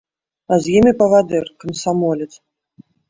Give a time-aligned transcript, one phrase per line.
[0.53, 2.31] А з імі павадыр, камсамолец.